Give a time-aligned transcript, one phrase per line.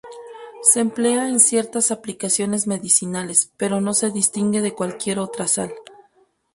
[0.63, 5.75] Se emplea en ciertas aplicaciones medicinales, pero no se distingue de cualquier otra sal.